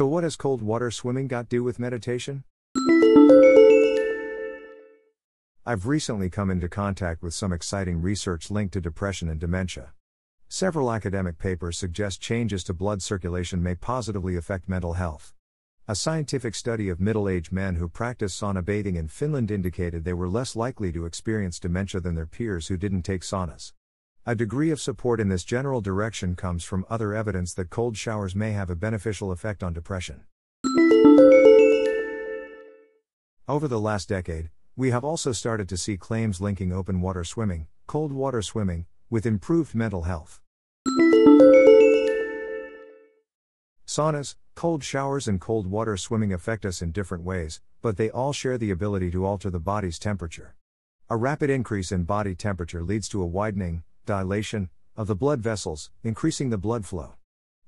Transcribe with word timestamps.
So, 0.00 0.06
what 0.06 0.24
has 0.24 0.34
cold 0.34 0.62
water 0.62 0.90
swimming 0.90 1.28
got 1.28 1.50
to 1.50 1.56
do 1.56 1.62
with 1.62 1.78
meditation? 1.78 2.44
I've 5.66 5.86
recently 5.86 6.30
come 6.30 6.50
into 6.50 6.70
contact 6.70 7.22
with 7.22 7.34
some 7.34 7.52
exciting 7.52 8.00
research 8.00 8.50
linked 8.50 8.72
to 8.72 8.80
depression 8.80 9.28
and 9.28 9.38
dementia. 9.38 9.92
Several 10.48 10.90
academic 10.90 11.36
papers 11.36 11.76
suggest 11.76 12.22
changes 12.22 12.64
to 12.64 12.72
blood 12.72 13.02
circulation 13.02 13.62
may 13.62 13.74
positively 13.74 14.36
affect 14.36 14.70
mental 14.70 14.94
health. 14.94 15.34
A 15.86 15.94
scientific 15.94 16.54
study 16.54 16.88
of 16.88 16.98
middle 16.98 17.28
aged 17.28 17.52
men 17.52 17.74
who 17.74 17.86
practiced 17.86 18.40
sauna 18.40 18.64
bathing 18.64 18.96
in 18.96 19.06
Finland 19.06 19.50
indicated 19.50 20.04
they 20.04 20.14
were 20.14 20.30
less 20.30 20.56
likely 20.56 20.90
to 20.92 21.04
experience 21.04 21.60
dementia 21.60 22.00
than 22.00 22.14
their 22.14 22.24
peers 22.24 22.68
who 22.68 22.78
didn't 22.78 23.02
take 23.02 23.20
saunas. 23.20 23.74
A 24.26 24.34
degree 24.34 24.70
of 24.70 24.82
support 24.82 25.18
in 25.18 25.30
this 25.30 25.44
general 25.44 25.80
direction 25.80 26.36
comes 26.36 26.62
from 26.62 26.84
other 26.90 27.14
evidence 27.14 27.54
that 27.54 27.70
cold 27.70 27.96
showers 27.96 28.34
may 28.36 28.52
have 28.52 28.68
a 28.68 28.76
beneficial 28.76 29.32
effect 29.32 29.62
on 29.62 29.72
depression. 29.72 30.24
Over 33.48 33.66
the 33.66 33.80
last 33.80 34.10
decade, 34.10 34.50
we 34.76 34.90
have 34.90 35.04
also 35.04 35.32
started 35.32 35.70
to 35.70 35.78
see 35.78 35.96
claims 35.96 36.38
linking 36.38 36.70
open 36.70 37.00
water 37.00 37.24
swimming, 37.24 37.66
cold 37.86 38.12
water 38.12 38.42
swimming, 38.42 38.84
with 39.08 39.24
improved 39.24 39.74
mental 39.74 40.02
health. 40.02 40.42
Saunas, 43.86 44.34
cold 44.54 44.84
showers, 44.84 45.26
and 45.26 45.40
cold 45.40 45.66
water 45.66 45.96
swimming 45.96 46.34
affect 46.34 46.66
us 46.66 46.82
in 46.82 46.92
different 46.92 47.24
ways, 47.24 47.62
but 47.80 47.96
they 47.96 48.10
all 48.10 48.34
share 48.34 48.58
the 48.58 48.70
ability 48.70 49.10
to 49.12 49.24
alter 49.24 49.48
the 49.48 49.58
body's 49.58 49.98
temperature. 49.98 50.56
A 51.08 51.16
rapid 51.16 51.48
increase 51.48 51.90
in 51.90 52.04
body 52.04 52.34
temperature 52.34 52.82
leads 52.82 53.08
to 53.08 53.22
a 53.22 53.26
widening, 53.26 53.82
dilation, 54.10 54.68
of 54.96 55.06
the 55.06 55.14
blood 55.14 55.40
vessels, 55.40 55.88
increasing 56.02 56.50
the 56.50 56.58
blood 56.58 56.84
flow. 56.84 57.14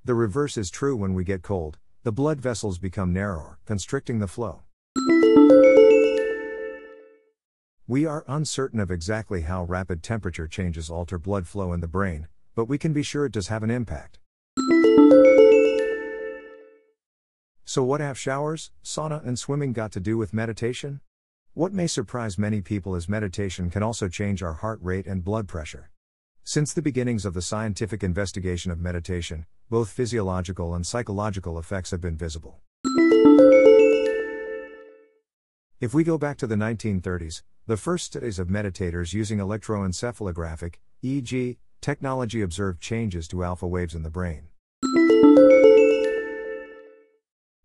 The 0.05 0.17
reverse 0.17 0.57
is 0.57 0.71
true 0.71 0.97
when 0.97 1.15
we 1.15 1.23
get 1.23 1.41
cold, 1.41 1.79
the 2.03 2.11
blood 2.11 2.41
vessels 2.41 2.81
become 2.81 3.13
narrower, 3.13 3.61
constricting 3.65 4.19
the 4.19 4.27
flow. 4.27 4.63
We 7.87 8.07
are 8.07 8.25
uncertain 8.27 8.81
of 8.81 8.91
exactly 8.91 9.43
how 9.43 9.63
rapid 9.63 10.03
temperature 10.03 10.49
changes 10.49 10.91
alter 10.91 11.17
blood 11.17 11.47
flow 11.47 11.73
in 11.73 11.79
the 11.79 11.87
brain, 11.87 12.27
but 12.57 12.65
we 12.65 12.77
can 12.77 12.93
be 12.93 13.05
sure 13.05 13.25
it 13.25 13.33
does 13.33 13.47
have 13.47 13.63
an 13.63 13.71
impact. 13.71 14.19
So, 17.65 17.85
what 17.85 18.01
have 18.01 18.19
showers, 18.19 18.73
sauna, 18.83 19.25
and 19.25 19.39
swimming 19.39 19.73
got 19.73 19.93
to 19.93 20.01
do 20.01 20.19
with 20.19 20.35
meditation? 20.35 21.01
What 21.55 21.73
may 21.73 21.87
surprise 21.87 22.37
many 22.37 22.61
people 22.61 22.97
is 22.97 23.09
meditation 23.09 23.71
can 23.71 23.85
also 23.85 24.09
change 24.09 24.43
our 24.43 24.55
heart 24.55 24.81
rate 24.83 25.07
and 25.07 25.23
blood 25.23 25.47
pressure. 25.47 25.93
Since 26.45 26.73
the 26.73 26.83
beginnings 26.83 27.25
of 27.25 27.35
the 27.35 27.41
scientific 27.41 28.03
investigation 28.03 28.73
of 28.73 28.81
meditation, 28.81 29.47
both 29.71 29.91
physiological 29.91 30.75
and 30.75 30.85
psychological 30.85 31.57
effects 31.57 31.93
have 31.93 32.01
been 32.01 32.17
visible. 32.17 32.59
If 35.81 35.95
we 35.95 36.03
go 36.03 36.19
back 36.19 36.39
to 36.39 36.49
the 36.49 36.57
1930s, 36.57 37.43
the 37.69 37.77
first 37.77 38.07
studies 38.07 38.41
of 38.41 38.49
meditators 38.49 39.13
using 39.13 39.39
electroencephalographic, 39.39 40.75
EEG, 41.05 41.59
technology 41.81 42.43
observed 42.43 42.81
changes 42.81 43.29
to 43.29 43.45
alpha 43.45 43.69
waves 43.69 43.95
in 43.95 44.03
the 44.03 44.11
brain. 44.11 44.49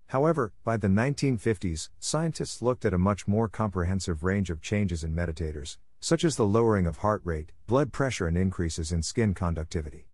However, 0.08 0.54
by 0.64 0.78
the 0.78 0.88
1950s, 0.88 1.90
scientists 2.00 2.62
looked 2.62 2.86
at 2.86 2.94
a 2.94 3.00
much 3.00 3.28
more 3.28 3.50
comprehensive 3.50 4.24
range 4.24 4.52
of 4.52 4.62
changes 4.62 5.04
in 5.04 5.16
meditators, 5.16 5.78
such 6.00 6.24
as 6.24 6.36
the 6.36 6.46
lowering 6.46 6.86
of 6.86 6.98
heart 6.98 7.22
rate, 7.24 7.52
blood 7.68 7.92
pressure, 7.92 8.28
and 8.28 8.38
increases 8.38 8.92
in 8.92 9.02
skin 9.02 9.34
conductivity. 9.34 10.08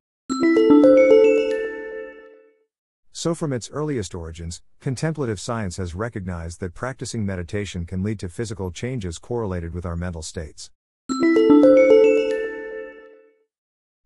So, 3.15 3.35
from 3.35 3.53
its 3.53 3.69
earliest 3.69 4.15
origins, 4.15 4.61
contemplative 4.79 5.39
science 5.39 5.77
has 5.77 5.95
recognized 5.95 6.59
that 6.59 6.73
practicing 6.73 7.25
meditation 7.25 7.85
can 7.85 8.01
lead 8.03 8.19
to 8.19 8.27
physical 8.27 8.71
changes 8.71 9.19
correlated 9.19 9.73
with 9.73 9.85
our 9.85 9.95
mental 9.95 10.23
states. 10.23 10.71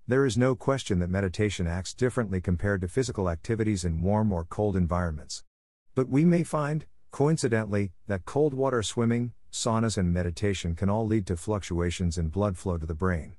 There 0.10 0.26
is 0.26 0.38
no 0.38 0.56
question 0.56 1.00
that 1.00 1.10
meditation 1.10 1.68
acts 1.68 1.94
differently 1.94 2.40
compared 2.40 2.80
to 2.82 2.88
physical 2.88 3.30
activities 3.30 3.84
in 3.84 4.02
warm 4.02 4.32
or 4.32 4.46
cold 4.46 4.76
environments. 4.76 5.44
But 5.96 6.08
we 6.10 6.24
may 6.24 6.44
find, 6.44 6.86
coincidentally, 7.12 7.92
that 8.08 8.24
cold 8.24 8.54
water 8.54 8.84
swimming, 8.84 9.34
saunas, 9.58 9.98
and 9.98 10.14
meditation 10.14 10.76
can 10.76 10.90
all 10.90 11.06
lead 11.06 11.26
to 11.28 11.36
fluctuations 11.36 12.18
in 12.18 12.30
blood 12.30 12.58
flow 12.58 12.78
to 12.78 12.86
the 12.86 12.94
brain. 12.94 13.34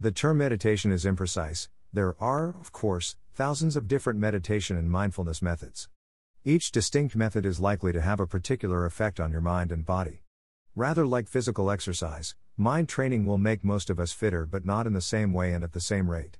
The 0.00 0.12
term 0.12 0.38
meditation 0.38 0.92
is 0.92 1.04
imprecise, 1.04 1.68
there 1.92 2.16
are, 2.20 2.48
of 2.48 2.72
course, 2.72 3.16
thousands 3.34 3.76
of 3.76 3.86
different 3.86 4.18
meditation 4.18 4.76
and 4.76 4.90
mindfulness 4.90 5.40
methods. 5.40 5.88
Each 6.44 6.72
distinct 6.72 7.14
method 7.16 7.46
is 7.46 7.60
likely 7.60 7.92
to 7.92 8.00
have 8.00 8.20
a 8.20 8.26
particular 8.26 8.84
effect 8.84 9.20
on 9.20 9.30
your 9.30 9.40
mind 9.40 9.70
and 9.70 9.86
body. 9.86 10.20
Rather 10.76 11.06
like 11.06 11.28
physical 11.28 11.70
exercise, 11.70 12.34
mind 12.56 12.88
training 12.88 13.24
will 13.24 13.38
make 13.38 13.64
most 13.64 13.90
of 13.90 14.00
us 14.00 14.12
fitter 14.12 14.44
but 14.44 14.66
not 14.66 14.86
in 14.86 14.92
the 14.92 15.00
same 15.00 15.32
way 15.32 15.52
and 15.52 15.62
at 15.62 15.72
the 15.72 15.80
same 15.80 16.10
rate. 16.10 16.36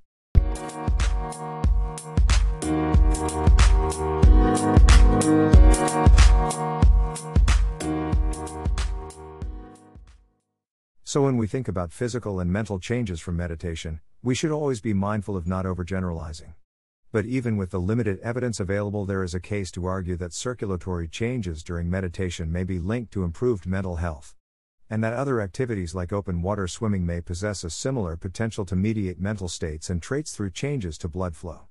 So, 11.14 11.22
when 11.22 11.36
we 11.36 11.46
think 11.46 11.68
about 11.68 11.92
physical 11.92 12.40
and 12.40 12.52
mental 12.52 12.80
changes 12.80 13.20
from 13.20 13.36
meditation, 13.36 14.00
we 14.24 14.34
should 14.34 14.50
always 14.50 14.80
be 14.80 14.92
mindful 14.92 15.36
of 15.36 15.46
not 15.46 15.64
overgeneralizing. 15.64 16.54
But 17.12 17.24
even 17.24 17.56
with 17.56 17.70
the 17.70 17.78
limited 17.78 18.18
evidence 18.18 18.58
available, 18.58 19.04
there 19.04 19.22
is 19.22 19.32
a 19.32 19.38
case 19.38 19.70
to 19.70 19.86
argue 19.86 20.16
that 20.16 20.32
circulatory 20.32 21.06
changes 21.06 21.62
during 21.62 21.88
meditation 21.88 22.50
may 22.50 22.64
be 22.64 22.80
linked 22.80 23.12
to 23.12 23.22
improved 23.22 23.64
mental 23.64 23.94
health. 23.94 24.34
And 24.90 25.04
that 25.04 25.12
other 25.12 25.40
activities 25.40 25.94
like 25.94 26.12
open 26.12 26.42
water 26.42 26.66
swimming 26.66 27.06
may 27.06 27.20
possess 27.20 27.62
a 27.62 27.70
similar 27.70 28.16
potential 28.16 28.64
to 28.64 28.74
mediate 28.74 29.20
mental 29.20 29.46
states 29.46 29.90
and 29.90 30.02
traits 30.02 30.34
through 30.34 30.50
changes 30.50 30.98
to 30.98 31.08
blood 31.08 31.36
flow. 31.36 31.68